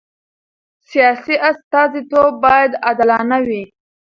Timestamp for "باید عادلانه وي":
2.43-3.63